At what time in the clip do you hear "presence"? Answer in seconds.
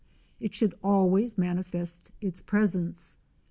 2.41-3.17